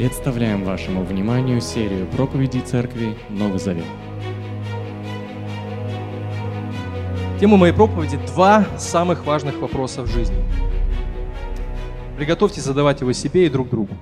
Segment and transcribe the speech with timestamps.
[0.00, 3.84] Представляем вашему вниманию серию проповедей Церкви Новый Завет.
[7.38, 10.42] Тема моей проповеди– два самых важных вопроса в жизни.
[12.16, 13.92] Приготовьтесь задавать его себе и друг другу.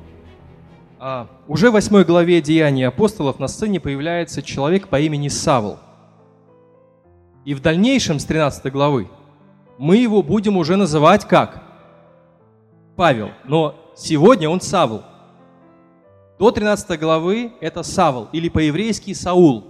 [1.01, 5.81] А, уже в восьмой главе Деяний апостолов на сцене появляется человек по имени Савл.
[7.45, 9.09] И в дальнейшем, с 13 главы,
[9.79, 11.61] мы его будем уже называть как?
[12.95, 13.31] Павел.
[13.43, 15.03] Но сегодня он Савл.
[16.39, 19.65] До 13 главы это Савл, или по-еврейски Саул.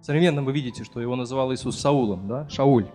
[0.00, 2.48] Современно вы видите, что его называл Иисус Саулом, да?
[2.48, 2.86] Шауль.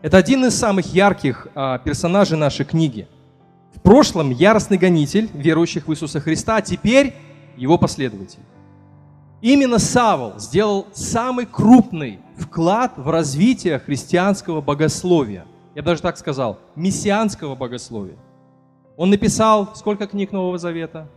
[0.00, 3.06] Это один из самых ярких а, персонажей нашей книги.
[3.74, 7.14] В прошлом яростный гонитель верующих в Иисуса Христа, а теперь
[7.56, 8.40] его последователь.
[9.42, 15.44] Именно Савол сделал самый крупный вклад в развитие христианского богословия.
[15.74, 18.16] Я даже так сказал, мессианского богословия.
[18.96, 21.08] Он написал сколько книг Нового Завета?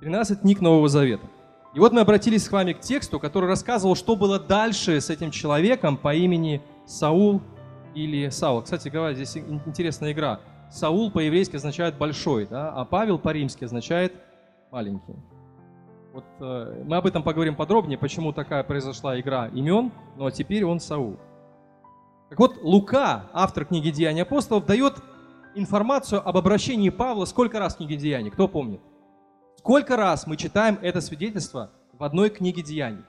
[0.00, 1.26] 13 книг Нового Завета.
[1.74, 5.30] И вот мы обратились с вами к тексту, который рассказывал, что было дальше с этим
[5.30, 7.40] человеком по имени Саул
[7.94, 8.62] или Саул.
[8.62, 10.40] Кстати говоря, здесь интересная игра.
[10.70, 14.14] Саул по-еврейски означает большой, да, а Павел по-римски означает
[14.70, 15.16] маленький.
[16.12, 20.78] Вот э, мы об этом поговорим подробнее, почему такая произошла игра имен, но теперь он
[20.80, 21.18] Саул.
[22.28, 24.94] Так вот, Лука, автор книги Деяний апостолов, дает
[25.54, 28.80] информацию об обращении Павла сколько раз в книге Деяний, кто помнит?
[29.58, 33.04] Сколько раз мы читаем это свидетельство в одной книге Деяний?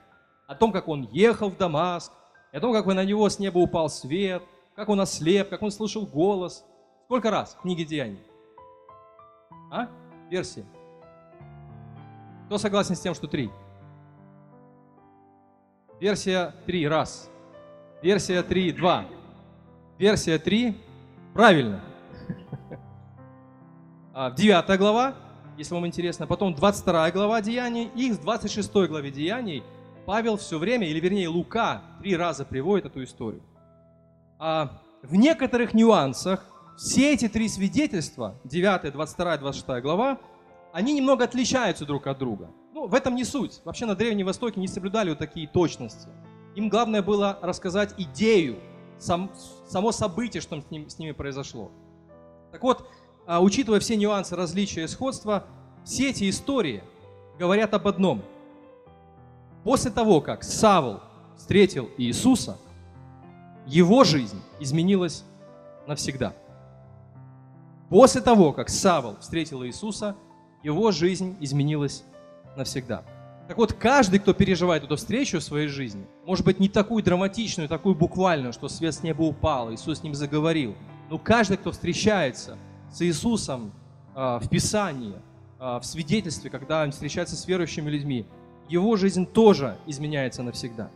[0.46, 2.12] О том, как он ехал в Дамаск,
[2.52, 4.42] о том, как на него с неба упал свет,
[4.76, 6.64] как он ослеп, как он слышал голос.
[7.04, 8.20] Сколько раз в книге Деяний?
[9.70, 9.88] А?
[10.30, 10.64] Версия.
[12.46, 13.50] Кто согласен с тем, что три?
[16.00, 17.30] Версия три раз.
[18.02, 19.06] Версия три два.
[19.98, 20.76] Версия три
[21.32, 21.80] правильно.
[24.14, 25.14] А, девятая глава
[25.56, 26.26] если вам интересно.
[26.26, 29.62] Потом 22 глава Деяний и в 26 главе Деяний
[30.06, 33.42] Павел все время, или вернее Лука, три раза приводит эту историю.
[34.38, 36.44] А в некоторых нюансах
[36.76, 40.18] все эти три свидетельства, 9, 22, 26 глава,
[40.72, 42.50] они немного отличаются друг от друга.
[42.72, 43.60] Ну, в этом не суть.
[43.64, 46.08] Вообще на Древнем Востоке не соблюдали вот такие точности.
[46.56, 48.58] Им главное было рассказать идею,
[48.98, 49.30] сам,
[49.68, 51.70] само событие, что с, ним, с ними произошло.
[52.50, 52.88] Так вот,
[53.26, 55.44] а, учитывая все нюансы, различия и сходства,
[55.84, 56.82] все эти истории
[57.38, 58.22] говорят об одном.
[59.62, 61.00] После того, как Савл
[61.36, 62.58] встретил Иисуса,
[63.66, 65.24] его жизнь изменилась
[65.86, 66.34] навсегда.
[67.88, 70.16] После того, как Савл встретил Иисуса,
[70.62, 72.04] его жизнь изменилась
[72.56, 73.04] навсегда.
[73.48, 77.68] Так вот, каждый, кто переживает эту встречу в своей жизни, может быть, не такую драматичную,
[77.68, 80.74] такую буквальную, что свет с неба упал, Иисус с ним заговорил,
[81.10, 82.58] но каждый, кто встречается–
[82.94, 83.72] с Иисусом
[84.14, 85.16] а, в Писании,
[85.58, 88.24] а, в свидетельстве, когда он встречается с верующими людьми,
[88.68, 90.90] его жизнь тоже изменяется навсегда.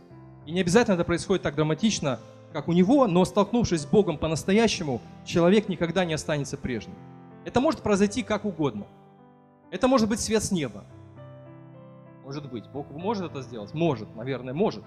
[0.45, 2.19] И не обязательно это происходит так драматично,
[2.53, 6.95] как у него, но столкнувшись с Богом по-настоящему, человек никогда не останется прежним.
[7.43, 8.85] Это может произойти как угодно.
[9.69, 10.85] Это может быть свет с неба.
[12.23, 12.65] Может быть.
[12.69, 13.73] Бог может это сделать?
[13.73, 14.85] Может, наверное, может.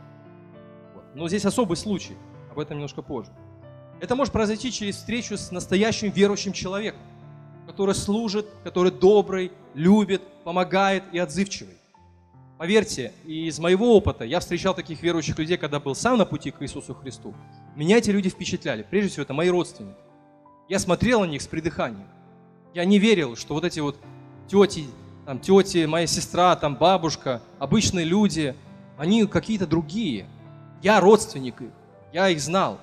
[1.15, 2.17] Но здесь особый случай.
[2.51, 3.31] Об этом немножко позже.
[4.03, 7.01] Это может произойти через встречу с настоящим верующим человеком,
[7.69, 11.77] который служит, который добрый, любит, помогает и отзывчивый.
[12.59, 16.61] Поверьте, из моего опыта, я встречал таких верующих людей, когда был сам на пути к
[16.63, 17.33] Иисусу Христу.
[17.77, 18.85] Меня эти люди впечатляли.
[18.91, 19.99] Прежде всего, это мои родственники.
[20.69, 22.09] Я смотрел на них с придыханием.
[22.75, 23.99] Я не верил, что вот эти вот
[24.49, 24.89] тети,
[25.27, 28.57] там, тети, моя сестра, там, бабушка, обычные люди,
[28.99, 30.27] они какие-то другие.
[30.83, 31.71] Я родственник их,
[32.13, 32.81] я их знал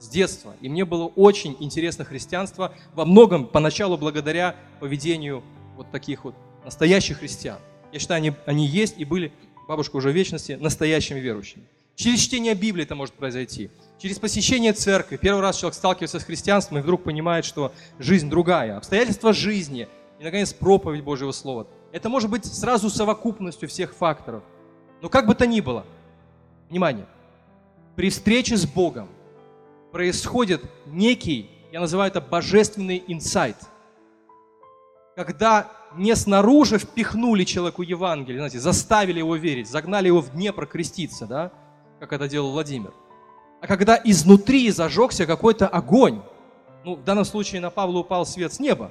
[0.00, 0.54] с детства.
[0.60, 5.44] И мне было очень интересно христианство, во многом поначалу благодаря поведению
[5.76, 6.34] вот таких вот
[6.64, 7.58] настоящих христиан.
[7.92, 9.32] Я считаю, они, они есть и были,
[9.68, 11.64] бабушка уже в вечности, настоящими верующими.
[11.94, 13.70] Через чтение Библии это может произойти.
[13.98, 15.18] Через посещение церкви.
[15.18, 18.78] Первый раз человек сталкивается с христианством и вдруг понимает, что жизнь другая.
[18.78, 19.86] Обстоятельства жизни.
[20.18, 21.66] И, наконец, проповедь Божьего Слова.
[21.92, 24.42] Это может быть сразу совокупностью всех факторов.
[25.02, 25.84] Но как бы то ни было,
[26.70, 27.06] внимание,
[27.96, 29.08] при встрече с Богом
[29.92, 33.56] происходит некий, я называю это божественный инсайт.
[35.16, 41.26] Когда не снаружи впихнули человеку Евангелие, знаете, заставили его верить, загнали его в Днепр креститься,
[41.26, 41.52] да,
[41.98, 42.92] как это делал Владимир.
[43.60, 46.22] А когда изнутри зажегся какой-то огонь,
[46.84, 48.90] ну, в данном случае на Павла упал свет с неба,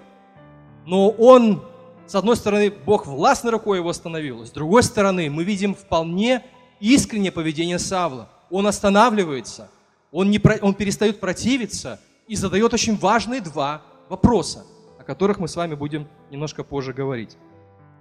[0.85, 1.63] но он,
[2.05, 6.45] с одной стороны, Бог властной рукой его остановил, с другой стороны, мы видим вполне
[6.79, 8.29] искреннее поведение Савла.
[8.51, 9.69] Он останавливается–
[10.11, 14.63] он, не, он перестает противиться, и задает очень важные два вопроса,
[14.99, 17.35] о которых мы с вами будем немножко позже говорить.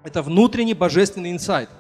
[0.05, 1.71] Это внутренний божественный инсайт.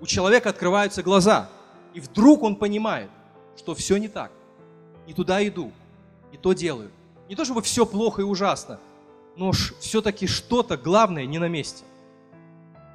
[0.00, 1.50] У человека открываются глаза,
[1.92, 3.10] и вдруг он понимает,
[3.58, 4.32] что все не так.
[5.06, 5.70] И туда иду,
[6.32, 6.90] и то делаю.
[7.28, 8.80] Не то чтобы все плохо и ужасно,
[9.36, 11.84] но все-таки что-то главное не на месте.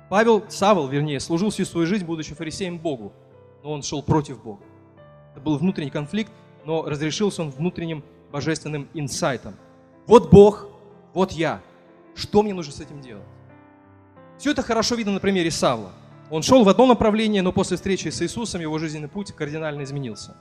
[0.10, 3.14] Павел, Савол, вернее, служил всю свою жизнь, будучи фарисеем Богу,
[3.64, 4.64] но он шел против Бога.
[5.32, 6.32] Это был внутренний конфликт,
[6.66, 9.56] но разрешился он внутренним божественным инсайтом.
[10.08, 10.68] Вот Бог,
[11.14, 11.62] вот я.
[12.16, 13.26] Что мне нужно с этим делать?
[14.38, 15.92] Все это хорошо видно на примере Савла.
[16.30, 20.36] Он шел в одно направление, но после встречи с Иисусом его жизненный путь кардинально изменился.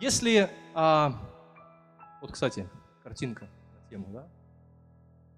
[0.00, 1.20] Если, а,
[2.20, 2.68] вот, кстати,
[3.02, 4.26] картинка на тему, да?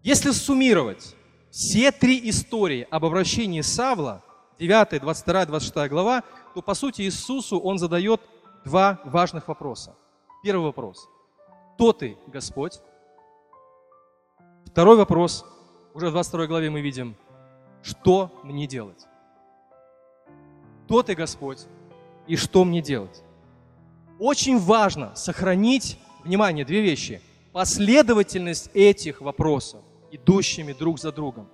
[0.03, 1.15] Если суммировать
[1.51, 4.23] все три истории об обращении Савла,
[4.59, 6.23] 9, 22, 26 глава,
[6.55, 8.21] то по сути Иисусу он задает
[8.65, 9.95] два важных вопроса.
[10.43, 11.09] Первый вопрос.
[11.75, 12.81] Кто ты, Господь?
[14.67, 15.45] Второй вопрос.
[15.95, 17.17] Уже в 22 главе мы видим,
[17.83, 19.07] что мне делать?
[20.85, 21.67] Кто ты, Господь,
[22.27, 23.23] и что мне делать?
[24.19, 27.21] Очень важно сохранить, внимание, две вещи.
[27.53, 31.49] Последовательность этих вопросов, идущими друг за другом.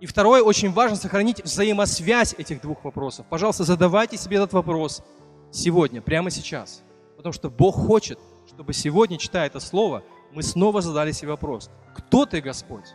[0.00, 3.26] И второе, очень важно сохранить взаимосвязь этих двух вопросов.
[3.28, 5.02] Пожалуйста, задавайте себе этот вопрос
[5.50, 6.82] сегодня, прямо сейчас.
[7.16, 10.02] Потому что Бог хочет, чтобы сегодня, читая это слово,
[10.32, 11.70] мы снова задали себе вопрос.
[11.94, 12.94] Кто ты, Господь?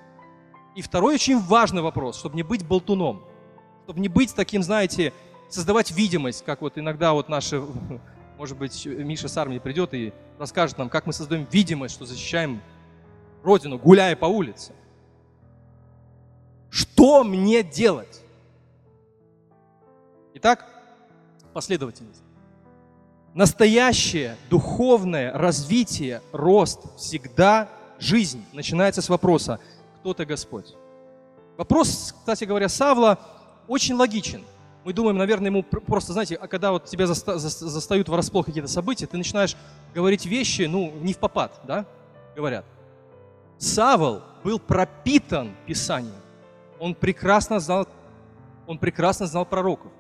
[0.75, 3.24] И второй очень важный вопрос, чтобы не быть болтуном,
[3.84, 5.13] чтобы не быть таким, знаете,
[5.50, 7.63] создавать видимость, как вот иногда вот наши,
[8.38, 12.62] может быть, Миша с армии придет и расскажет нам, как мы создаем видимость, что защищаем
[13.44, 14.74] Родину, гуляя по улице.
[16.72, 18.22] Что мне делать?
[20.34, 20.68] Итак,
[21.54, 22.25] последовательность.
[23.36, 27.68] Настоящее духовное развитие, рост всегда
[28.00, 29.60] жизнь начинается с вопроса
[30.00, 30.74] «Кто ты Господь?».
[31.58, 33.20] Вопрос, кстати говоря, Савла
[33.68, 34.46] очень логичен.
[34.86, 39.06] Мы думаем, наверное, ему просто, знаете, а когда вот тебя заста- застают врасплох какие-то события,
[39.06, 39.58] ты начинаешь
[39.94, 41.86] говорить вещи, ну, не в попад, да,
[42.38, 42.64] говорят.
[43.58, 46.22] Савол был пропитан Писанием.
[46.80, 47.86] Он прекрасно знал,
[48.66, 49.92] он прекрасно знал пророков.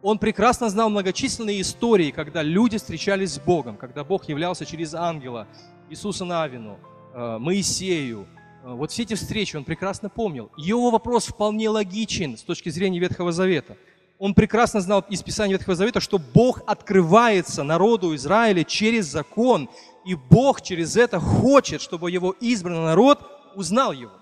[0.00, 5.48] Он прекрасно знал многочисленные истории, когда люди встречались с Богом, когда Бог являлся через ангела,
[5.90, 6.78] Иисуса Навину,
[7.14, 8.28] э, Моисею.
[8.62, 10.52] Э, вот все эти встречи он прекрасно помнил.
[10.56, 13.76] Его вопрос вполне логичен с точки зрения Ветхого Завета.
[14.20, 19.68] Он прекрасно знал из Писания Ветхого Завета, что Бог открывается народу Израиля через закон,
[20.04, 23.18] и Бог через это хочет, чтобы его избранный народ
[23.56, 24.12] узнал его.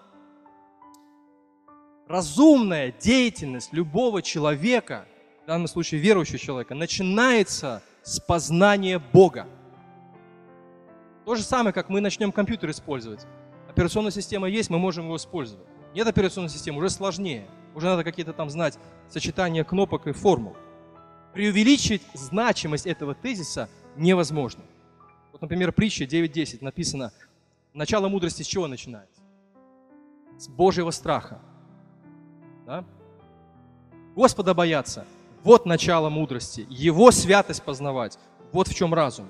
[2.09, 5.07] Разумная деятельность любого человека–
[5.47, 9.47] в данном случае верующего человека, начинается с познания Бога.
[11.25, 13.25] То же самое, как мы начнем компьютер использовать.
[13.71, 15.65] Операционная система есть, мы можем его использовать.
[15.95, 17.47] Нет операционной системы, уже сложнее.
[17.77, 18.77] Уже надо какие-то там знать
[19.09, 20.57] сочетания кнопок и формул.
[21.33, 24.65] Преувеличить значимость этого тезиса невозможно.
[25.31, 27.13] Вот, например, притча 9.10 написано,
[27.73, 29.23] начало мудрости с чего начинается?
[30.39, 31.41] С Божьего страха.
[32.67, 32.85] Да?
[34.17, 35.07] Господа бояться–
[35.47, 36.67] вот начало мудрости.
[36.69, 38.19] Его святость познавать.
[38.51, 39.29] Вот в чем разум.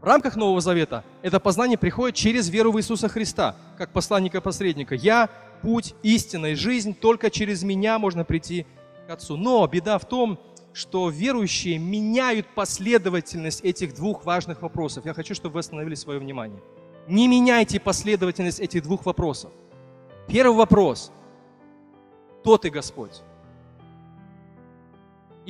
[0.00, 4.94] В рамках Нового Завета это познание приходит через веру в Иисуса Христа, как посланника-посредника.
[4.94, 5.28] Я–
[5.62, 8.64] путь, истина и жизнь, только через меня можно прийти
[9.08, 9.36] к Отцу.
[9.36, 10.38] Но беда в том,
[10.72, 15.04] что верующие меняют последовательность этих двух важных вопросов.
[15.04, 16.62] Я хочу, чтобы вы остановили свое внимание.
[17.08, 19.50] Не меняйте последовательность этих двух вопросов.
[20.28, 21.10] Первый вопрос–
[22.40, 23.20] кто ты, Господь?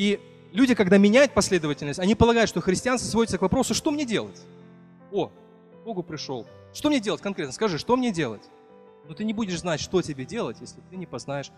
[0.00, 0.18] И
[0.52, 4.40] люди, когда меняют последовательность, они полагают, что христианство сводится к вопросу, что мне делать?
[5.12, 5.30] О,
[5.84, 6.46] Богу пришел.
[6.72, 7.52] Что мне делать конкретно?
[7.52, 8.40] Скажи, что мне делать?
[9.06, 11.50] Но ты не будешь знать, что тебе делать, если ты не познаешь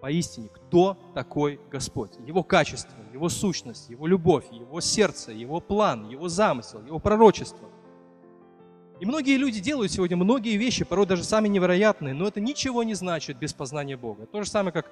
[0.00, 2.10] поистине, кто такой Господь.
[2.26, 7.68] Его качество, Его сущность, Его любовь, Его сердце, Его план, Его замысел, Его пророчество.
[8.98, 12.94] И многие люди делают сегодня многие вещи, порой даже сами невероятные, но это ничего не
[12.94, 14.26] значит без познания Бога.
[14.26, 14.90] То же самое, как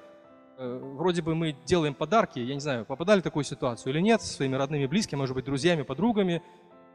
[0.59, 4.33] вроде бы мы делаем подарки, я не знаю, попадали в такую ситуацию или нет, со
[4.33, 6.43] своими родными, близкими, может быть, друзьями, подругами.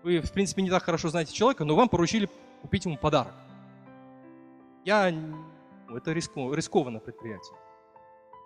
[0.03, 2.29] Вы, в принципе, не так хорошо знаете человека, но вам поручили
[2.61, 3.33] купить ему подарок.
[4.83, 5.11] Я...
[5.11, 7.55] Ну, это риску, рискованное предприятие.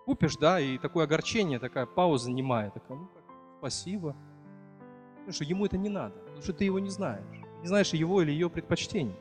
[0.05, 3.09] Купишь, да, и такое огорчение, такая пауза немая, такая, ну,
[3.59, 4.15] спасибо.
[5.17, 7.23] Потому что ему это не надо, потому что ты его не знаешь.
[7.61, 9.15] Не знаешь его или ее предпочтений.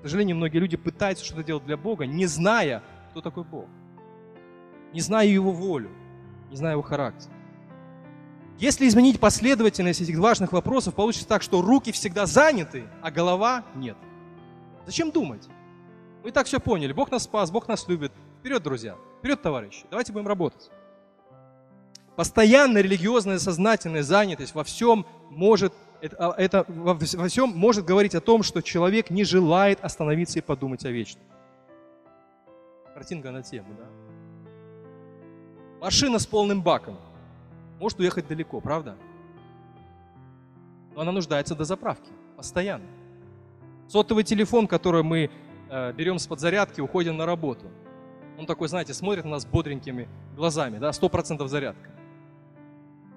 [0.00, 3.68] К сожалению, многие люди пытаются что-то делать для Бога, не зная, кто такой Бог
[4.92, 5.90] не знаю его волю,
[6.50, 7.30] не знаю его характер.
[8.58, 13.96] Если изменить последовательность этих важных вопросов, получится так, что руки всегда заняты, а голова нет–
[14.86, 15.48] Зачем думать?
[16.22, 16.92] Мы и так все поняли.
[16.92, 18.12] Бог нас спас, Бог нас любит.
[18.40, 18.96] Вперед, друзья.
[19.18, 19.84] Вперед, товарищи.
[19.90, 20.70] Давайте будем работать.
[22.16, 28.42] Постоянная религиозная сознательная занятость во всем может это, а, во всем может говорить о том,
[28.42, 31.24] что человек не желает остановиться и подумать о вечном.
[32.92, 34.11] Картинка на тему, да?
[35.82, 36.96] Машина с полным баком
[37.80, 38.94] может уехать далеко, правда?
[40.94, 42.86] Но она нуждается до заправки, постоянно.
[43.88, 45.28] Сотовый телефон, который мы
[45.68, 47.66] э, берем с подзарядки, уходим на работу.
[48.38, 51.90] Он такой, знаете, смотрит на нас бодренькими глазами, да, сто процентов зарядка.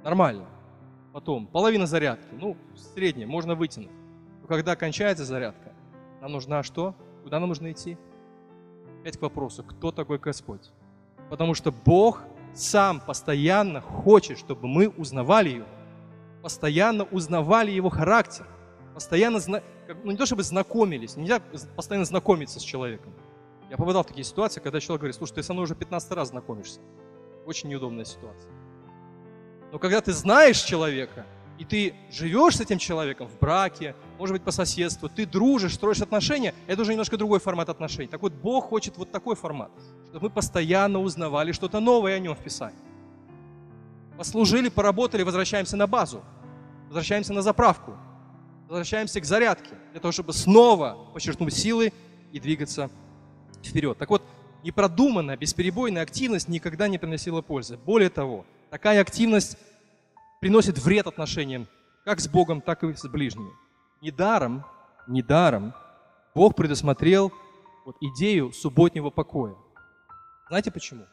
[0.03, 0.47] Нормально.
[1.13, 2.57] Потом половина зарядки, ну,
[2.95, 3.91] средняя, можно вытянуть.
[4.41, 5.71] Но когда кончается зарядка,
[6.19, 6.95] нам нужна что?
[7.21, 7.95] Куда нам нужно идти?
[9.01, 10.71] Опять к вопросу, кто такой Господь?
[11.29, 12.23] Потому что Бог
[12.55, 15.67] сам постоянно хочет, чтобы мы узнавали Его.
[16.41, 18.47] Постоянно узнавали Его характер.
[18.93, 19.39] Постоянно,
[20.03, 21.39] ну не то чтобы знакомились, нельзя
[21.75, 23.13] постоянно знакомиться с человеком.
[23.69, 26.29] Я попадал в такие ситуации, когда человек говорит, слушай, ты со мной уже 15 раз
[26.29, 26.79] знакомишься.
[27.45, 28.51] Очень неудобная ситуация.
[29.71, 31.25] Но когда ты знаешь человека,
[31.57, 36.01] и ты живешь с этим человеком в браке, может быть, по соседству, ты дружишь, строишь
[36.01, 38.07] отношения, это уже немножко другой формат отношений.
[38.07, 39.71] Так вот, Бог хочет вот такой формат,
[40.09, 42.79] чтобы мы постоянно узнавали что-то новое о Нем в Писании.
[44.17, 46.21] Послужили, поработали, возвращаемся на базу,
[46.87, 47.95] возвращаемся на заправку,
[48.67, 51.91] возвращаемся к зарядке, для того, чтобы снова подчеркнуть силы
[52.31, 52.89] и двигаться
[53.63, 53.97] вперед.
[53.97, 54.23] Так вот,
[54.63, 57.77] непродуманная, бесперебойная активность никогда не приносила пользы.
[57.77, 58.45] Более того,
[58.75, 59.57] Такая активность
[60.41, 61.67] приносит вред отношениям
[62.03, 63.51] как с Богом, так и с ближними.
[64.05, 64.63] Недаром,
[65.07, 65.73] недаром
[66.35, 67.33] Бог предусмотрел
[67.85, 69.55] вот идею субботнего покоя.
[70.47, 71.07] Знаете почему?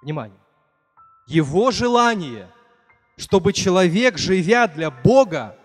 [0.00, 0.38] Внимание.
[1.26, 2.48] Его желание,
[3.16, 5.56] чтобы человек, живя для Бога,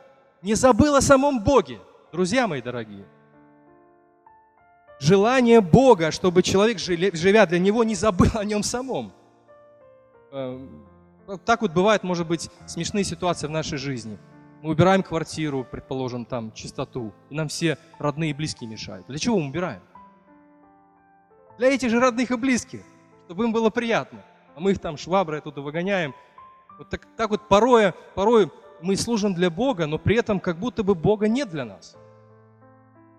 [0.41, 1.79] не забыл о самом Боге.
[2.11, 3.05] Друзья мои дорогие.
[4.99, 9.13] Желание Бога, чтобы человек, живя для Него, не забыл о нем самом.
[10.31, 10.87] Эм,
[11.45, 14.17] так вот бывает, может быть, смешные ситуации в нашей жизни.
[14.63, 19.05] Мы убираем квартиру, предположим, там, чистоту, и нам все родные и близкие мешают.
[19.07, 19.81] Для чего мы убираем?
[21.57, 22.79] Для этих же родных и близких,
[23.25, 24.23] чтобы им было приятно.
[24.55, 26.15] А мы их там шваброй оттуда выгоняем.
[26.77, 28.49] Вот так, так вот порой, порой
[28.81, 31.97] мы служим для Бога, но при этом как будто бы Бога нет для нас.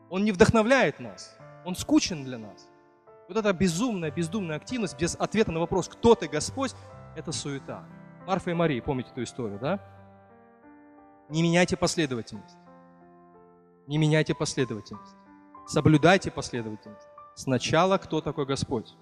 [0.08, 1.36] Он не вдохновляет нас.
[1.66, 2.70] Он скучен для нас.
[3.28, 6.74] Вот эта безумная, бездумная активность без ответа на вопрос, кто ты, Господь,
[7.14, 7.84] это суета.
[8.26, 9.78] Марфа и Мария, помните эту историю, да?
[11.28, 12.56] Не меняйте последовательность.
[13.86, 15.14] Не меняйте последовательность.
[15.66, 17.06] Соблюдайте последовательность.
[17.34, 18.94] Сначала кто такой Господь?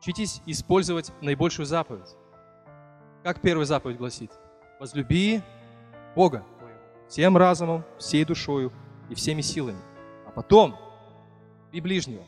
[0.00, 2.16] Учитесь использовать наибольшую заповедь.
[3.22, 4.30] Как первая заповедь гласит?
[4.80, 5.40] Возлюби
[6.14, 6.44] Бога
[7.08, 8.72] всем разумом, всей душою
[9.08, 9.78] и всеми силами.
[10.26, 10.76] А потом
[11.72, 12.24] и ближнего.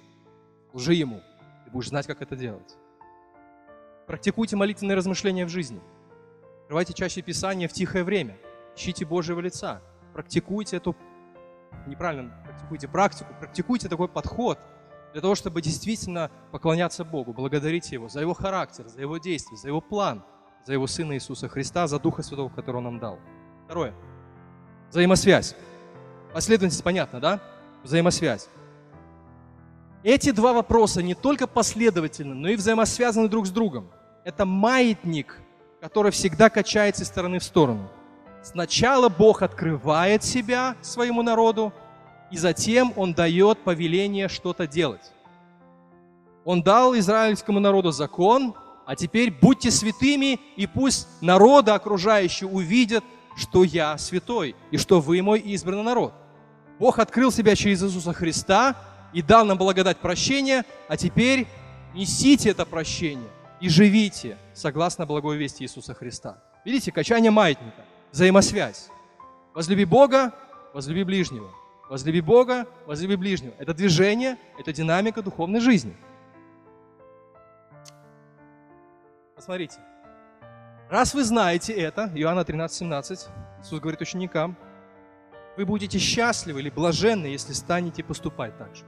[0.73, 1.21] Лжи ему.
[1.65, 2.77] Ты будешь знать, как это делать.
[4.07, 5.81] Практикуйте молитвенные размышления в жизни.
[6.63, 8.37] Открывайте чаще Писание в тихое время.
[8.77, 9.81] Ищите Божьего лица.
[10.13, 10.95] Практикуйте эту,
[11.87, 14.59] неправильно практикуйте практику, практикуйте такой подход
[15.13, 19.69] для того, чтобы действительно поклоняться Богу, благодарить Его за Его характер, за Его действия, за
[19.69, 20.23] Его план,
[20.67, 23.19] за Его Сына Иисуса Христа, за Духа Святого, который Он нам дал.
[23.65, 23.95] Второе.
[24.91, 25.57] Взаимосвязь.
[26.35, 27.41] Последовательность понятна, да?
[27.83, 28.49] Взаимосвязь.
[30.03, 33.91] Эти два вопроса не только последовательны, но и взаимосвязаны друг с другом.
[34.25, 35.41] Это маятник,
[35.81, 37.91] который всегда качается из стороны в сторону.
[38.47, 41.73] Сначала Бог открывает себя своему народу,
[42.31, 45.11] и затем Он дает повеление что-то делать.
[46.45, 48.55] Он дал израильскому народу закон,
[48.87, 53.03] а теперь будьте святыми, и пусть народы окружающие увидят,
[53.37, 56.15] что я святой, и что вы мой избранный народ.
[56.79, 58.77] Бог открыл себя через Иисуса Христа,
[59.13, 61.49] и дал нам благодать прощения, а теперь
[61.95, 63.29] несите это прощение
[63.61, 66.39] и живите согласно благой вести Иисуса Христа.
[66.65, 68.91] Видите, качание маятника, взаимосвязь.
[69.55, 70.35] Возлюби Бога,
[70.75, 71.51] возлюби ближнего.
[71.89, 73.55] Возлюби Бога, возлюби ближнего.
[73.59, 75.97] Это движение, это динамика духовной жизни.
[79.35, 79.79] Посмотрите.
[80.91, 83.29] Раз вы знаете это, Иоанна 13, 17,
[83.61, 84.57] Иисус говорит ученикам,
[85.57, 88.85] вы будете счастливы или блаженны, если станете поступать так же.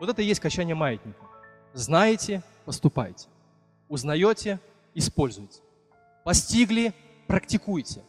[0.00, 1.20] Вот это и есть качание маятника.
[1.72, 3.28] Знаете, поступайте.
[3.88, 4.58] Узнаете,
[4.94, 5.60] используйте.
[6.24, 6.94] Постигли,
[7.26, 8.02] практикуйте.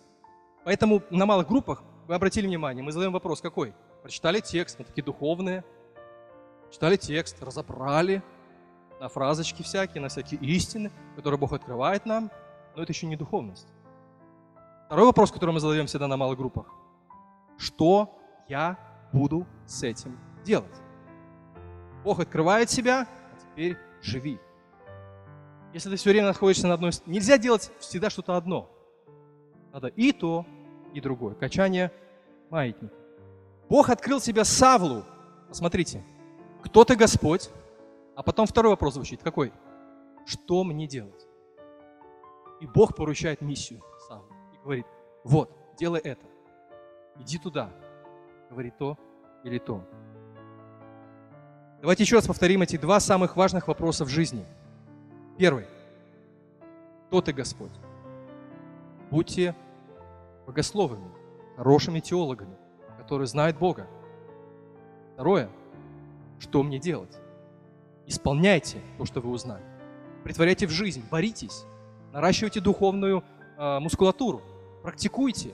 [0.64, 3.74] Поэтому на малых группах, вы обратили внимание, мы задаем вопрос какой?
[4.04, 5.64] Прочитали текст, мы такие духовные.
[6.72, 8.24] Читали текст, разобрали
[9.00, 12.32] на фразочки всякие, на всякие истины, которые Бог открывает нам,
[12.76, 13.68] но это еще не духовность.
[14.86, 16.68] Второй вопрос, который мы задаем всегда на малых группах.
[17.58, 18.78] Что я
[19.12, 20.82] буду с этим делать.
[22.04, 24.40] Бог открывает себя, а теперь живи.
[25.74, 26.92] Если ты все время находишься на одной...
[27.06, 28.70] Нельзя делать всегда что-то одно.
[29.72, 30.46] Надо и то,
[30.94, 31.36] и другое.
[31.36, 31.92] Качание
[32.50, 32.94] маятника.
[33.70, 35.04] Бог открыл себя Савлу.
[35.48, 36.04] Посмотрите,
[36.62, 37.50] кто ты Господь?
[38.16, 39.24] А потом второй вопрос звучит.
[39.24, 39.54] Какой?
[40.26, 41.28] Что мне делать?
[42.60, 44.28] И Бог поручает миссию Савлу.
[44.54, 44.86] И говорит,
[45.24, 46.26] вот, делай это.
[47.20, 47.72] Иди туда.
[48.50, 48.98] Говори то
[49.44, 49.84] или то.
[51.80, 54.46] Давайте еще раз повторим эти два самых важных вопроса в жизни.
[55.38, 55.66] Первый.
[57.08, 57.72] Кто ты Господь?
[59.12, 59.56] Будьте
[60.48, 61.12] богословами,
[61.58, 62.56] хорошими теологами,
[62.98, 63.88] которые знают Бога.
[65.14, 65.50] Второе.
[66.40, 67.20] Что мне делать?
[68.08, 69.64] Исполняйте то, что вы узнали.
[70.24, 71.66] Притворяйте в жизнь, боритесь,
[72.14, 73.24] наращивайте духовную
[73.58, 74.42] э, мускулатуру,
[74.82, 75.54] практикуйте.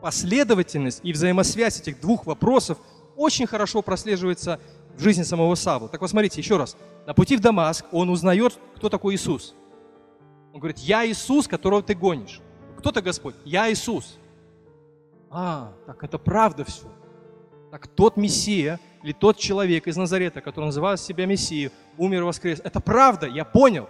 [0.00, 2.78] Последовательность и взаимосвязь этих двух вопросов–
[3.16, 4.60] очень хорошо прослеживается
[4.96, 5.88] в жизни самого Савла.
[5.88, 6.76] Так вот, смотрите, еще раз.
[7.06, 9.54] На пути в Дамаск он узнает, кто такой Иисус.
[10.56, 12.40] Он говорит, я Иисус, которого ты гонишь.
[12.78, 13.34] Кто ты, Господь?
[13.44, 14.16] Я Иисус.
[15.28, 16.90] А, так это правда все.
[17.70, 22.62] Так тот Мессия или тот человек из Назарета, который называл себя Мессией, умер и воскрес.
[22.64, 23.86] Это правда, я понял.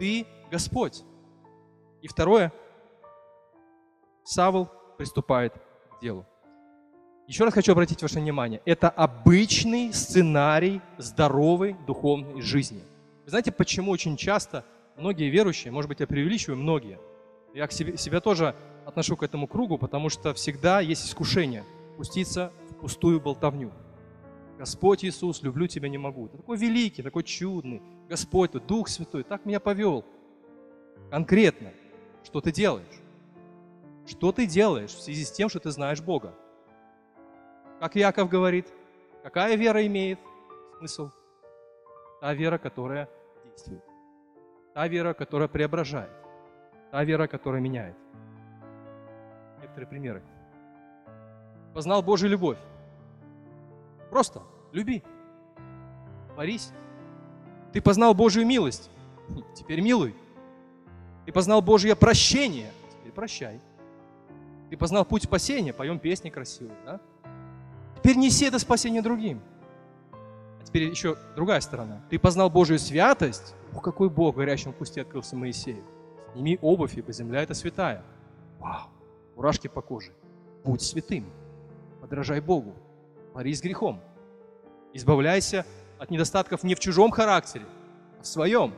[0.00, 1.04] Ты Господь.
[2.02, 2.52] И второе,
[4.24, 6.26] Савл приступает к делу.
[7.28, 12.82] Еще раз хочу обратить ваше внимание, это обычный сценарий здоровой духовной жизни.
[13.26, 14.64] Вы знаете, почему очень часто
[14.96, 16.98] многие верующие, может быть, я преувеличиваю, многие,
[17.54, 18.54] я к себе, себя тоже
[18.86, 21.64] отношу к этому кругу, потому что всегда есть искушение
[21.96, 23.72] пуститься в пустую болтовню.
[24.58, 26.28] Господь Иисус, люблю тебя не могу.
[26.28, 27.80] Ты такой великий, такой чудный.
[28.08, 30.04] Господь, ты Дух Святой, так меня повел.
[31.10, 31.72] Конкретно,
[32.24, 33.00] что ты делаешь?
[34.06, 36.34] Что ты делаешь в связи с тем, что ты знаешь Бога?
[37.80, 38.66] Как Яков говорит,
[39.22, 40.18] какая вера имеет
[40.78, 41.10] смысл?
[42.20, 43.08] Та вера, которая
[43.44, 43.89] действует.
[44.74, 46.10] Та вера, которая преображает.
[46.90, 47.96] Та вера, которая меняет.
[49.60, 50.22] Некоторые примеры.
[51.74, 52.58] Познал Божью любовь.
[54.10, 55.02] Просто люби.
[56.36, 56.72] Борись.
[57.72, 58.90] Ты познал Божью милость.
[59.54, 60.14] Теперь милуй.
[61.26, 62.70] Ты познал Божье прощение.
[62.90, 63.60] Теперь прощай.
[64.70, 65.72] Ты познал путь спасения.
[65.72, 66.76] Поем песни красивые.
[66.84, 67.00] Да?
[67.96, 69.40] Теперь неси это спасение другим.
[70.60, 72.02] А теперь еще другая сторона.
[72.10, 73.54] Ты познал Божью святость.
[73.72, 75.84] Ух, какой Бог в горячем кусте открылся Моисею.
[76.32, 78.02] Сними обувь, ибо земля это святая.
[78.58, 78.88] Вау,
[79.36, 80.12] мурашки по коже.
[80.64, 81.26] Будь святым.
[82.00, 82.74] Подражай Богу.
[83.34, 84.00] Борись с грехом.
[84.92, 85.64] Избавляйся
[85.98, 87.64] от недостатков не в чужом характере,
[88.18, 88.74] а в своем.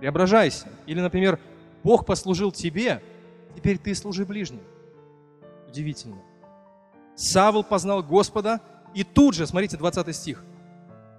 [0.00, 0.68] Преображайся.
[0.86, 1.38] Или, например,
[1.82, 3.02] Бог послужил тебе,
[3.54, 4.62] теперь ты служи ближним.
[5.68, 6.18] Удивительно.
[7.16, 8.60] Савл познал Господа,
[8.94, 10.44] и тут же, смотрите, 20 стих,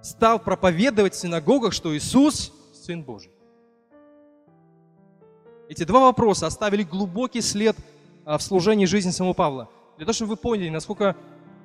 [0.06, 3.32] стал проповедовать в синагогах, что Иисус– Сын Божий.
[5.68, 7.76] Эти два вопроса оставили глубокий след
[8.24, 9.68] а, в служении жизни самого Павла.
[9.96, 11.16] Для того, чтобы вы поняли, насколько,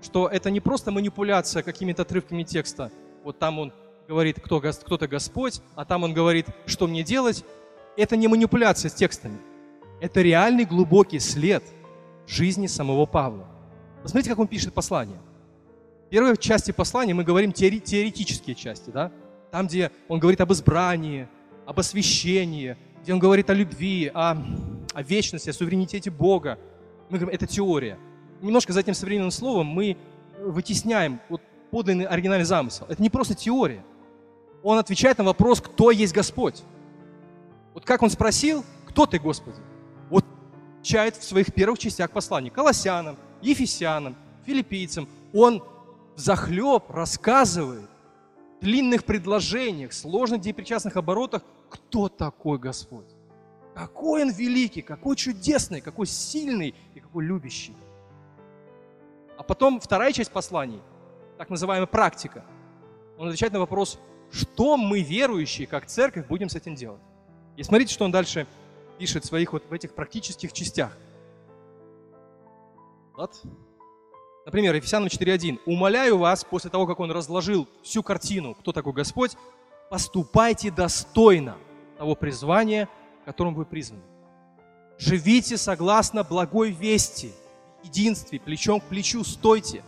[0.02, 2.92] что это не просто манипуляция какими-то отрывками текста.
[3.24, 3.74] Вот там он
[4.08, 7.46] говорит, кто, кто-то Господь, а там он говорит, что мне делать.
[7.96, 9.38] Это не манипуляция с текстами.
[10.00, 11.64] Это реальный глубокий след
[12.26, 13.48] жизни самого Павла.
[14.02, 15.20] Посмотрите, как он пишет послание.
[16.12, 19.14] Первой части послания мы говорим теоретические части, да?
[19.50, 21.30] Там, где он говорит об избрании,
[21.66, 24.36] об освящении, где он говорит о любви, о,
[24.94, 26.60] о вечности, о суверенитете Бога.
[27.10, 27.98] Мы говорим, это теория.
[28.42, 29.96] Немножко за этим современным словом мы
[30.38, 32.86] вытесняем вот подлинный оригинальный замысел.
[32.90, 33.82] Это не просто теория.
[34.64, 36.62] Он отвечает на вопрос, кто есть Господь.
[37.74, 39.62] Вот как он спросил, кто ты, Господи?
[40.10, 40.26] Вот
[40.82, 42.52] отвечает в своих первых частях послания.
[42.52, 45.64] Колоссянам, Ефесянам, филиппийцам, он
[46.24, 47.90] захлеб рассказывает
[48.60, 53.08] в длинных предложениях, сложных депричастных оборотах, кто такой Господь.
[53.74, 57.76] Какой Он великий, какой чудесный, какой сильный и какой любящий.
[59.38, 60.82] А потом вторая часть посланий,
[61.38, 62.44] так называемая практика,
[63.18, 64.00] он отвечает на вопрос,
[64.32, 67.02] что мы, верующие, как церковь, будем с этим делать.
[67.58, 68.46] И смотрите, что он дальше
[69.00, 70.96] пишет в своих вот в этих практических частях–
[73.22, 73.42] вот.
[74.46, 75.60] Например, Ефесянам 4.1.
[75.66, 79.38] «Умоляю вас, после того, как он разложил всю картину, кто такой Господь,
[79.90, 81.58] поступайте достойно
[81.98, 82.90] того призвания,
[83.26, 84.02] которым вы призваны.
[84.98, 87.32] Живите согласно благой вести,
[87.84, 89.84] единстве, плечом к плечу стойте».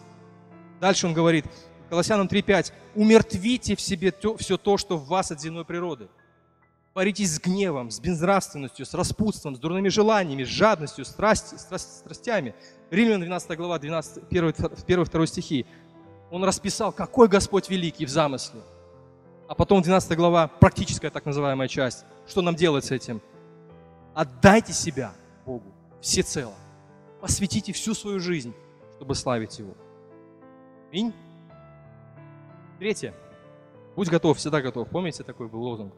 [0.79, 1.45] Дальше он говорит,
[1.89, 2.73] Колоссянам 3.5.
[2.95, 6.09] «Умертвите в себе все то, что в вас от земной природы».
[6.93, 12.53] Боритесь с гневом, с безнравственностью, с распутством, с дурными желаниями, с жадностью, страсти, страсть, страстями.
[12.93, 15.65] Римлян 12 глава, 12, 1-2 стихи.
[16.29, 18.61] Он расписал, какой Господь великий в замысле.
[19.47, 22.05] А потом 12 глава, практическая так называемая часть.
[22.27, 23.19] Что нам делать с этим?
[24.13, 26.53] Отдайте себя Богу всецело.
[27.19, 28.53] Посвятите всю свою жизнь,
[28.95, 29.73] чтобы славить Его.
[30.91, 31.13] Аминь.
[32.77, 33.15] Третье.
[33.95, 34.87] Будь готов, всегда готов.
[34.89, 35.95] Помните, такой был лозунг?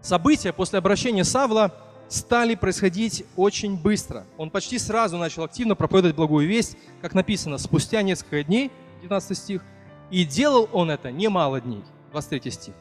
[0.00, 1.72] События после обращения Савла
[2.12, 4.26] стали происходить очень быстро.
[4.36, 8.70] Он почти сразу начал активно проповедовать благую весть, как написано, спустя несколько дней,
[9.00, 9.64] 19 стих,
[10.10, 12.74] и делал он это немало дней, 23 стих.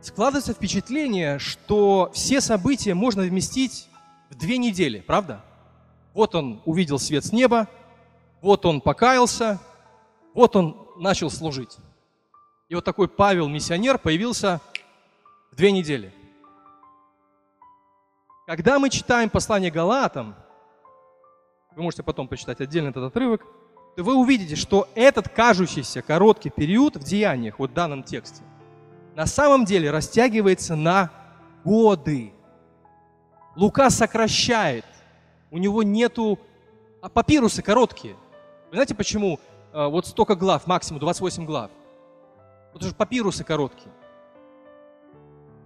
[0.00, 3.88] Складывается впечатление, что все события можно вместить
[4.30, 5.44] в две недели, правда?
[6.12, 7.68] Вот он увидел свет с неба,
[8.42, 9.60] вот он покаялся,
[10.34, 11.76] вот он начал служить.
[12.68, 14.60] И вот такой Павел, миссионер, появился
[15.52, 16.12] в две недели.
[18.46, 20.34] Когда мы читаем послание Галатам,
[21.74, 23.40] вы можете потом почитать отдельно этот отрывок,
[23.96, 28.42] то вы увидите, что этот кажущийся короткий период в деяниях, вот в данном тексте,
[29.14, 31.10] на самом деле растягивается на
[31.64, 32.34] годы.
[33.56, 34.84] Лука сокращает,
[35.50, 36.38] у него нету,
[37.00, 38.14] а папирусы короткие.
[38.68, 39.40] Вы знаете, почему
[39.72, 41.70] э, вот столько глав, максимум 28 глав?
[42.74, 43.90] Потому что папирусы короткие.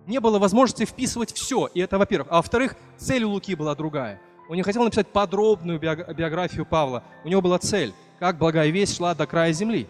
[0.09, 2.29] Не было возможности вписывать все, и это во-первых.
[2.31, 4.19] А во-вторых, цель у Луки была другая.
[4.49, 7.03] Он не хотел написать подробную биографию Павла.
[7.25, 9.87] У него была цель, как благая весть шла до края земли.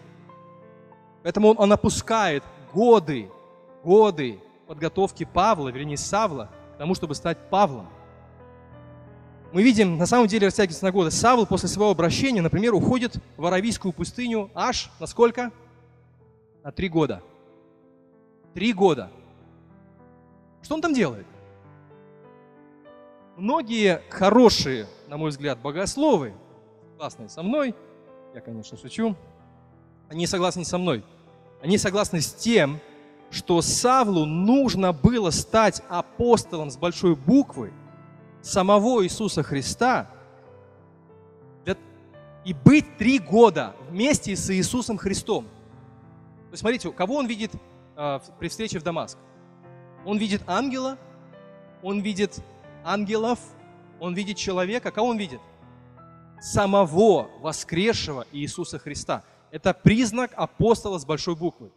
[1.23, 3.31] Поэтому он, он опускает годы,
[3.81, 7.87] годы подготовки Павла, вернее Савла, к тому, чтобы стать Павлом.
[9.53, 11.11] Мы видим, на самом деле растягивается на годы.
[11.11, 15.53] Савл после своего обращения, например, уходит в Аравийскую пустыню аж на сколько?
[16.61, 17.23] На три года.
[18.53, 19.09] Три года.
[20.61, 21.25] Что он там делает?
[23.37, 26.33] Многие хорошие, на мой взгляд, богословы,
[26.91, 27.73] согласны со мной,
[28.33, 29.15] я, конечно, шучу,
[30.09, 31.03] они согласны со мной.
[31.61, 32.79] Они согласны с тем,
[33.31, 37.71] что Савлу нужно было стать апостолом с большой буквы
[38.41, 40.09] самого Иисуса Христа
[41.63, 41.77] для...
[42.43, 45.47] и быть три года вместе с Иисусом Христом.
[46.49, 47.51] Вы смотрите, кого он видит
[47.95, 49.17] э, при встрече в Дамаск?
[50.05, 50.97] Он видит ангела,
[51.81, 52.41] он видит
[52.83, 53.39] ангелов,
[53.99, 54.91] он видит человека.
[54.91, 55.41] Кого он видит?
[56.41, 59.23] Самого воскресшего Иисуса Христа.
[59.51, 61.71] Это признак апостола с большой буквы.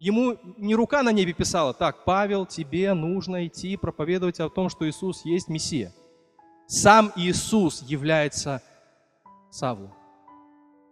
[0.00, 4.88] Ему не рука на небе писала, так, Павел, тебе нужно идти проповедовать о том, что
[4.88, 5.92] Иисус есть Мессия.
[6.66, 8.62] Сам Иисус является
[9.50, 9.94] Савлу.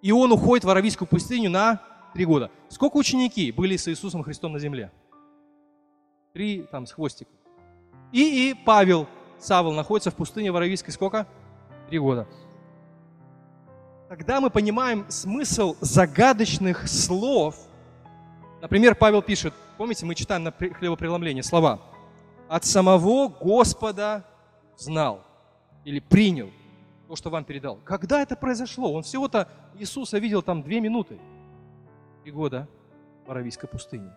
[0.01, 1.83] И он уходит в Аравийскую пустыню на
[2.15, 2.53] три года.
[2.69, 4.93] Сколько ученики были с Иисусом Христом на земле?
[6.33, 7.35] Три там с хвостиком.
[8.13, 9.07] И, и Павел,
[9.39, 11.27] Савл, находится в пустыне в Аравийской сколько?
[11.89, 12.27] Три года.
[14.09, 17.57] Когда мы понимаем смысл загадочных слов,
[18.61, 21.81] например, Павел пишет, помните, мы читаем на хлебопреломлении слова,
[22.49, 24.25] от самого Господа
[24.77, 25.23] знал
[25.85, 26.51] или принял
[27.07, 27.77] то, что вам передал.
[27.85, 28.93] Когда это произошло?
[28.93, 31.19] Он всего-то Иисуса видел там две минуты.
[32.23, 32.69] Три года
[33.27, 34.13] в Аравийской пустыне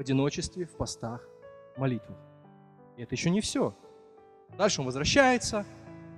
[0.00, 1.20] в одиночестве, в постах,
[1.76, 2.16] молитвах.
[2.96, 3.76] И это еще не все.
[4.56, 5.66] Дальше он возвращается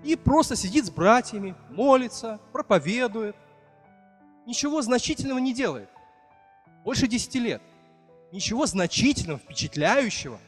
[0.04, 3.34] и просто сидит с братьями, молится, проповедует.
[4.46, 5.88] Ничего значительного не делает.
[6.84, 7.60] Больше десяти лет.
[8.30, 10.38] Ничего значительного, впечатляющего.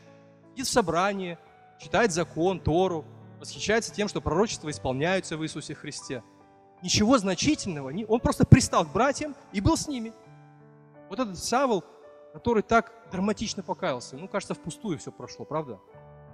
[0.53, 1.37] Сидит в собрании,
[1.81, 3.05] читает закон, Тору,
[3.41, 6.23] восхищается тем, что пророчества исполняются в Иисусе Христе.
[6.83, 7.93] Ничего значительного.
[8.07, 10.13] Он просто пристал к братьям и был с ними.
[11.09, 11.85] Вот этот Савл
[12.35, 14.17] который так драматично покаялся.
[14.17, 15.79] Ну, кажется, впустую все прошло, правда?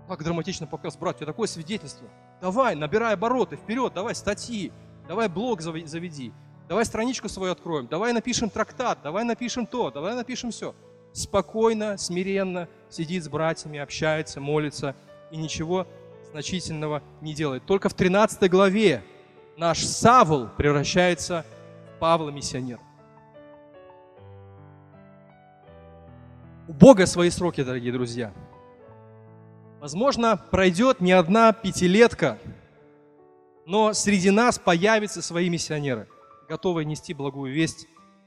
[0.09, 0.99] Так драматично покаялся.
[0.99, 2.09] Брат, у тебя такое свидетельство.
[2.41, 4.73] Давай, набирай обороты, вперед, давай статьи,
[5.07, 6.33] давай блог заведи,
[6.69, 10.75] давай страничку свою откроем, давай напишем трактат, давай напишем то, давай напишем все.
[11.13, 14.97] Спокойно, смиренно сидит с братьями, общается, молится
[15.31, 15.87] и ничего
[16.31, 17.67] значительного не делает.
[17.67, 19.05] Только в 13 главе
[19.59, 21.45] наш Савл превращается
[21.95, 22.81] в Павла миссионера.
[26.68, 28.33] У Бога свои сроки, дорогие друзья.
[29.81, 32.38] Возможно, пройдет не одна пятилетка,
[33.66, 36.09] но среди нас появятся свои миссионеры,
[36.49, 37.87] готовые нести благую весть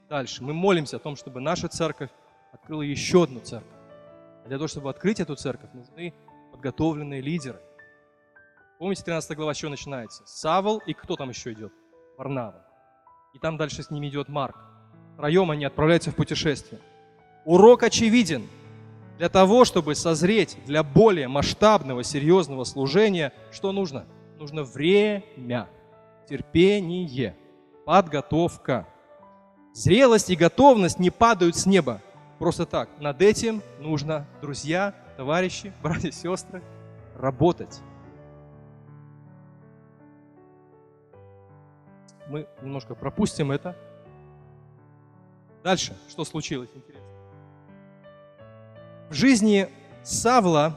[0.10, 0.44] дальше.
[0.44, 2.10] Мы молимся о том, чтобы наша церковь
[2.52, 3.70] открыла еще одну церковь.
[4.44, 6.14] А для того, чтобы открыть эту церковь, нужны
[6.52, 7.60] подготовленные лидеры.
[8.80, 10.24] Помните, 13 глава чего начинается?
[10.26, 11.72] Савол и кто там еще идет?
[12.18, 12.66] Варнава.
[13.34, 14.58] И там дальше с ними идет Марк.
[15.14, 16.82] Втроем они отправляются в путешествие.
[17.46, 18.48] Урок очевиден.
[19.18, 24.06] Для того, чтобы созреть для более масштабного, серьезного служения, что нужно?
[24.40, 25.70] Нужно время,
[26.28, 27.36] терпение,
[27.86, 28.88] подготовка.
[29.74, 32.02] Зрелость и готовность не падают с неба
[32.44, 32.90] просто так.
[33.00, 36.62] Над этим нужно, друзья, товарищи, братья сестры,
[37.16, 37.80] работать.
[42.28, 43.78] Мы немножко пропустим это.
[45.64, 47.03] Дальше, что случилось, интересно.
[49.14, 49.70] В жизни
[50.02, 50.76] Савла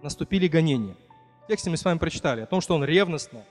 [0.00, 0.94] наступили гонения.
[1.42, 3.42] В тексте мы с вами прочитали о том, что он ревностно,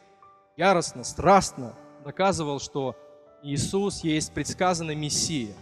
[0.55, 2.95] яростно, страстно доказывал, что
[3.43, 5.53] Иисус есть предсказанный Мессия.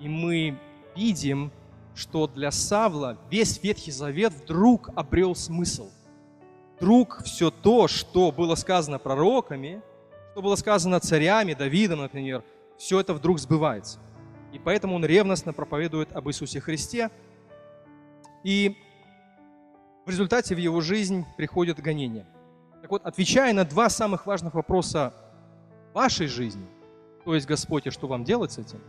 [0.00, 0.58] И мы
[0.96, 1.50] видим,
[1.94, 5.88] что для Савла весь Ветхий Завет вдруг обрел смысл.
[6.76, 9.80] Вдруг все то, что было сказано пророками,
[10.32, 12.44] что было сказано царями, Давидом, например,
[12.76, 13.98] все это вдруг сбывается.
[14.52, 17.10] И поэтому он ревностно проповедует об Иисусе Христе.
[18.44, 18.76] И
[20.06, 22.26] в результате в его жизнь приходят гонения.
[22.80, 25.12] Так вот, отвечая на два самых важных вопроса
[25.92, 26.66] вашей жизни,
[27.24, 28.80] то есть, Господь, и что вам делать с этим,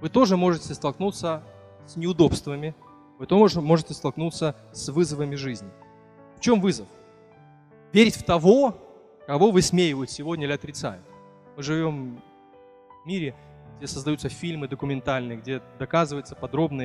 [0.00, 1.42] вы тоже можете столкнуться
[1.86, 2.74] с неудобствами,
[3.18, 5.70] вы тоже можете столкнуться с вызовами жизни.
[6.36, 6.86] В чем вызов?
[7.92, 8.76] Верить в того,
[9.26, 11.04] кого высмеивают сегодня или отрицают.
[11.56, 12.20] Мы живем
[13.02, 13.34] в мире,
[13.78, 16.82] где создаются фильмы документальные, где доказывается подробно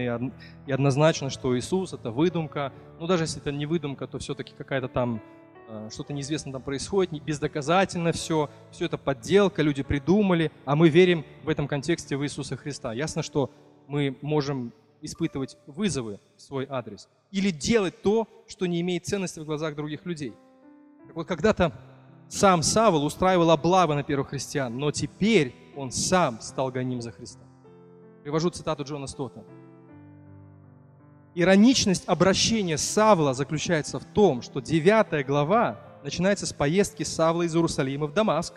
[0.66, 2.74] и однозначно, что Иисус– это выдумка.
[3.00, 5.22] Ну, даже если это не выдумка, то все-таки какая-то там,
[5.68, 11.26] э, что-то неизвестно там происходит, бездоказательно все, все это подделка, люди придумали, а мы верим
[11.44, 12.94] в этом контексте в Иисуса Христа.
[12.94, 13.52] Ясно, что
[13.88, 19.46] мы можем испытывать вызовы в свой адрес или делать то, что не имеет ценности в
[19.46, 20.34] глазах других людей.
[21.08, 21.74] Так вот, когда-то
[22.30, 27.42] сам Савол устраивал облавы на первых христиан, но теперь он сам стал гоним за Христа.
[28.24, 29.44] Привожу цитату Джона Стотта.
[31.34, 38.08] Ироничность обращения Савла заключается в том, что 9 глава начинается с поездки Савла из Иерусалима
[38.08, 38.54] в Дамаск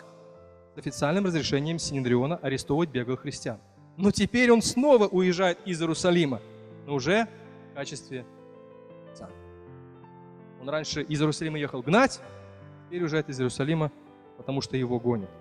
[0.75, 3.57] с официальным разрешением Синедриона арестовывать беглых христиан.
[3.97, 6.41] Но теперь он снова уезжает из Иерусалима,
[6.85, 7.27] но уже
[7.71, 8.25] в качестве
[9.13, 9.33] царя.
[10.61, 12.21] Он раньше из Иерусалима ехал гнать,
[12.93, 13.91] теперь уезжает из Иерусалима,
[14.37, 15.31] потому что его гонят.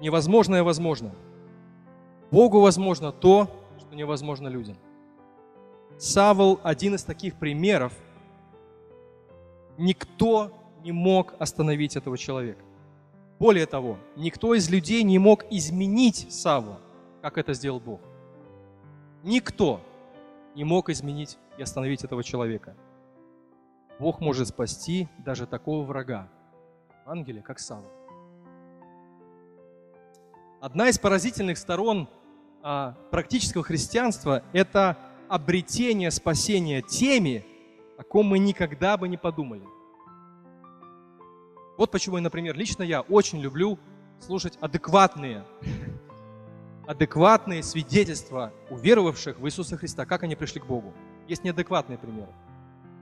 [0.00, 1.14] Невозможное возможно.
[2.30, 4.78] Богу возможно то, что невозможно людям.
[5.98, 7.92] Савол– один из таких примеров.
[9.76, 10.50] Никто
[10.82, 12.64] не мог остановить этого человека.
[13.38, 16.78] Более того, никто из людей не мог изменить Саву,
[17.20, 18.00] как это сделал Бог.
[19.22, 19.82] Никто
[20.54, 22.76] не мог изменить и остановить этого человека.
[23.98, 26.28] Бог может спасти даже такого врага,
[27.06, 27.90] ангеля, как Савва.
[30.60, 32.08] Одна из поразительных сторон
[32.62, 37.44] а, практического христианства– это обретение спасения теми,
[37.98, 39.62] о ком мы никогда бы не подумали.
[41.78, 43.78] Вот почему, например, лично я очень люблю
[44.18, 45.44] слушать адекватные,
[46.86, 50.92] адекватные свидетельства уверовавших в Иисуса Христа, как они пришли к Богу.
[51.28, 52.32] Есть неадекватные примеры.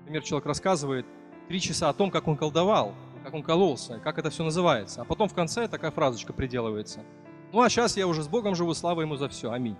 [0.01, 1.07] Например, человек рассказывает
[1.49, 5.03] три часа о том, как он колдовал, как он кололся, как это все называется.
[5.03, 7.01] А потом в конце такая фразочка приделывается.
[7.53, 9.53] Ну а сейчас я уже с Богом живу, слава Ему за все.
[9.53, 9.77] Аминь.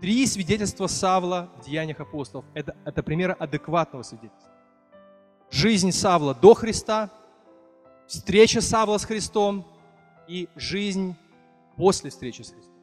[0.00, 4.54] Три свидетельства Савла в Деяниях апостолов это,– это примеры адекватного свидетельства
[5.54, 7.10] жизнь Савла до Христа,
[8.06, 9.64] встреча Савла с Христом
[10.26, 11.14] и жизнь
[11.76, 12.74] после встречи с Христом.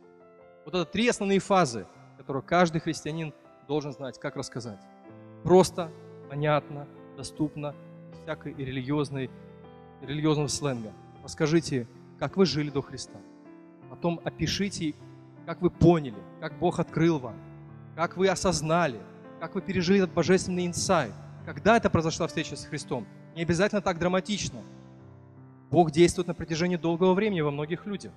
[0.66, 1.86] Вот это три основные фазы,
[2.22, 3.34] которые каждый христианин
[3.68, 4.80] должен знать, как рассказать.
[5.44, 5.92] Просто,
[6.30, 7.76] понятно, доступно,
[8.24, 9.30] всякой религиозной,
[10.02, 10.92] религиозного сленга.
[11.24, 11.88] Расскажите,
[12.20, 13.20] как вы жили до Христа.
[13.90, 14.94] Потом опишите,
[15.46, 17.36] как вы поняли, как Бог открыл вам,
[17.96, 19.00] как вы осознали,
[19.40, 21.14] как вы пережили этот божественный инсайт–
[21.46, 23.08] когда это произошла встреча с Христом?
[23.36, 24.62] Не обязательно так драматично.
[25.72, 28.12] Бог действует на протяжении долгого времени во многих людях.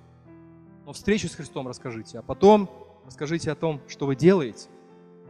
[0.85, 2.69] Но встречу с Христом расскажите, а потом
[3.05, 4.69] расскажите о том, что вы делаете,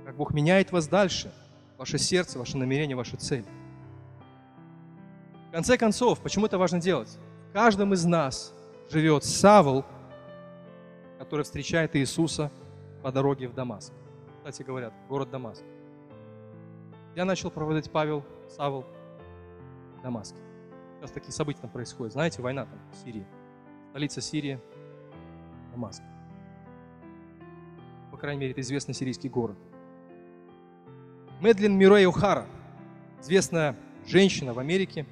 [0.05, 1.33] как Бог меняет вас дальше,
[1.77, 3.45] ваше сердце, ваше намерение, ваша цель.
[5.49, 7.17] В конце концов, почему это важно делать?
[7.49, 8.53] В каждом из нас
[8.89, 9.85] живет Савл,
[11.17, 12.51] который встречает Иисуса
[13.01, 13.93] по дороге в Дамаск.
[14.37, 15.63] Кстати говорят, город Дамаск.
[17.15, 18.85] Я начал проводить Павел Савл
[19.97, 20.37] в Дамаске.
[20.99, 22.13] Сейчас такие события там происходят.
[22.13, 23.25] Знаете, война там в Сирии.
[23.91, 24.59] Столица Сирии–
[25.71, 26.01] Дамаск.
[28.15, 29.57] По крайней мере, это известный сирийский город.
[31.41, 32.45] Мэдлин Мюррей О'Хара,
[33.19, 33.75] известная
[34.07, 35.05] женщина в Америке,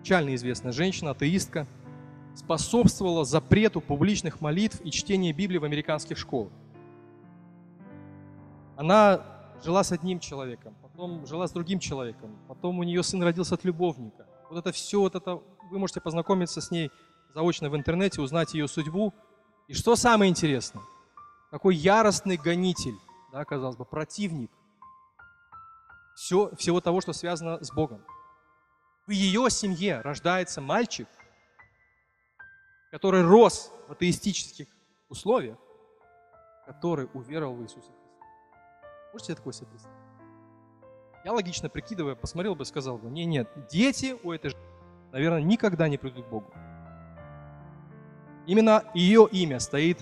[0.00, 1.66] печально известная женщина, атеистка,
[2.34, 6.50] способствовала запрету публичных молитв и чтения Библии в американских школах.
[8.78, 9.20] Она
[9.62, 13.64] жила с одним человеком, потом жила с другим человеком, потом у нее сын родился от
[13.64, 14.26] любовника.
[14.48, 16.90] Вот это все, вот это, вы можете познакомиться с ней
[17.34, 19.12] заочно в интернете, узнать ее судьбу.
[19.66, 20.80] И что самое интересное,
[21.50, 22.96] какой яростный гонитель,
[23.32, 24.50] да, казалось бы, противник
[26.14, 28.04] все, всего того, что связано с Богом.
[29.06, 31.08] В ее семье рождается мальчик,
[32.90, 34.66] который рос в атеистических
[35.08, 35.56] условиях,
[36.66, 37.94] который уверовал в Иисуса Христа.
[39.12, 39.96] Можете такое себе представить?
[41.24, 44.68] Я логично прикидывая, посмотрел бы и сказал бы, не, нет, дети у этой женщины,
[45.12, 46.52] наверное, никогда не придут к Богу.
[48.46, 49.98] Именно ее имя стоит,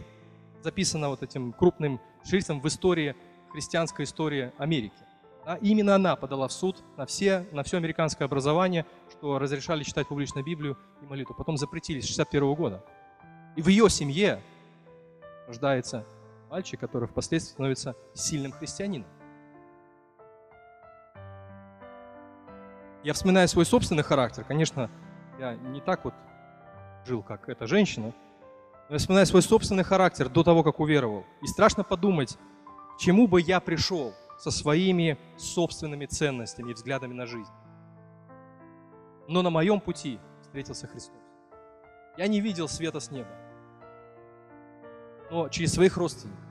[0.63, 3.15] записано вот этим крупным шрифтом в истории,
[3.53, 4.97] христианской истории Америки.
[5.45, 10.09] Да, именно она подала в суд на все, на все американское образование, что разрешали читать
[10.09, 11.35] публично Библию и молитву.
[11.37, 12.85] Потом запретили с 61 года.
[13.55, 14.43] И в ее семье
[15.47, 16.05] рождается
[16.51, 19.09] мальчик, который впоследствии становится сильным христианином.
[23.05, 24.43] Я вспоминаю свой собственный характер.
[24.43, 24.91] Конечно,
[25.39, 26.15] я не так вот
[27.07, 28.13] жил, как эта женщина.
[28.89, 31.25] Я вспоминаю свой собственный характер до того, как уверовал.
[31.43, 32.39] И страшно подумать,
[32.95, 37.51] к чему бы я пришел со своими собственными ценностями и взглядами на жизнь.
[39.27, 41.21] Но на моем пути встретился Христос.
[42.17, 43.29] Я не видел света с неба.
[45.33, 46.45] Но через своих родственников,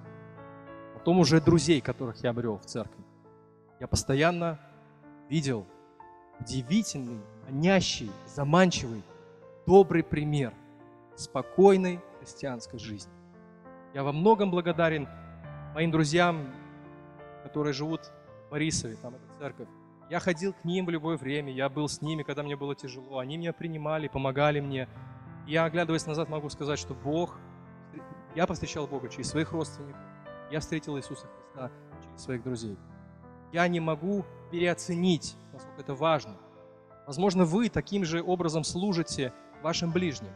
[0.93, 3.03] потом уже друзей, которых я обрел в церкви,
[3.79, 4.59] я постоянно
[5.29, 5.65] видел
[6.41, 9.03] удивительный, манящий, заманчивый,
[9.65, 10.53] добрый пример
[11.15, 13.11] спокойной христианской жизни.
[13.93, 15.07] Я во многом благодарен
[15.73, 16.53] моим друзьям,
[17.43, 18.11] которые живут
[18.47, 19.67] в Борисове, там эта церковь.
[20.09, 23.19] Я ходил к ним в любое время, я был с ними, когда мне было тяжело.
[23.19, 24.87] Они меня принимали, помогали мне.
[25.47, 27.37] Я, оглядываясь назад, могу сказать, что Бог,
[28.35, 30.01] я повстречал Бога через своих родственников,
[30.51, 31.71] я встретил Иисуса Христа
[32.03, 32.77] через своих друзей.
[33.51, 36.35] Я не могу переоценить, насколько это важно.
[37.07, 40.33] Возможно, вы таким же образом служите вашим ближним.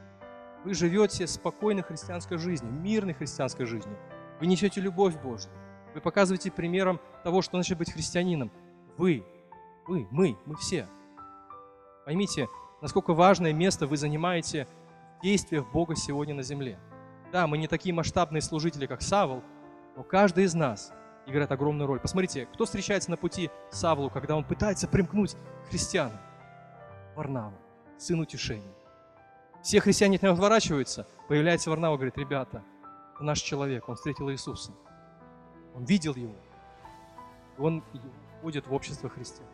[0.63, 3.98] Вы живете спокойной христианской жизнью, мирной христианской жизнью.
[4.39, 5.52] Вы несете любовь Божью.
[5.93, 8.52] Вы показываете примером того, что значит быть христианином.
[8.98, 9.24] Вы,
[9.88, 10.88] вы, мы, мы все.
[12.06, 12.48] Поймите,
[12.82, 14.67] насколько важное место вы занимаете
[15.17, 16.78] в действиях Бога сегодня на земле.
[17.32, 19.43] Да, мы не такие масштабные служители, как Савол,
[19.95, 20.91] но каждый из нас
[21.26, 22.00] играет огромную роль.
[22.00, 26.19] Посмотрите, кто встречается на пути Савлу, когда он пытается примкнуть к христианам?
[27.15, 27.54] Варнава,
[27.98, 28.74] сын утешения.
[29.62, 32.63] Все христиане от него отворачиваются, появляется Варнава, говорит, ребята,
[33.19, 34.72] наш человек, он встретил Иисуса.
[35.76, 36.36] Он видел его.
[37.58, 37.84] Он
[38.39, 39.48] входит в общество христиан.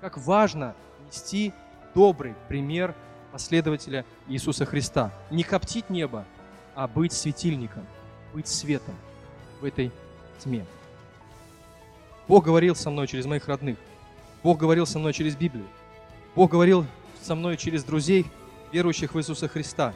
[0.00, 0.74] Как важно
[1.06, 1.52] нести
[1.94, 2.94] добрый пример
[3.32, 5.12] последователя Иисуса Христа.
[5.30, 6.24] Не коптить небо,
[6.74, 7.86] а быть светильником,
[8.32, 8.94] быть светом
[9.60, 9.90] в этой
[10.38, 10.66] тьме.
[12.26, 13.76] Бог говорил со мной через моих родных.
[14.42, 15.66] Бог говорил со мной через Библию.
[16.34, 16.86] Бог говорил
[17.22, 18.26] со мной через друзей,
[18.74, 19.94] верующих в Иисуса Христа.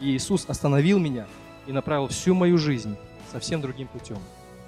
[0.00, 1.26] И Иисус остановил меня
[1.68, 2.96] и направил всю мою жизнь
[3.30, 4.18] совсем другим путем.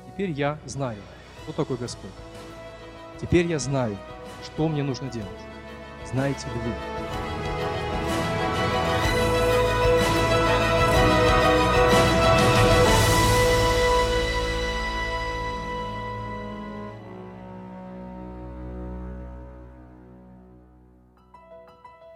[0.07, 0.99] Теперь я знаю,
[1.43, 2.11] кто такой Господь.
[3.21, 3.97] Теперь я знаю,
[4.45, 5.29] что мне нужно делать.
[6.07, 6.89] Знаете ли вы?